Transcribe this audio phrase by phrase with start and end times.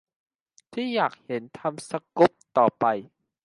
[0.73, 2.85] ที่อยากเห็นทำสกู๊ปต่อไป